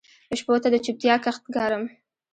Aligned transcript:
شپو 0.39 0.53
ته 0.63 0.67
د 0.71 0.75
چوپتیا 0.85 1.15
کښت 1.25 1.43
کرم 1.55 1.83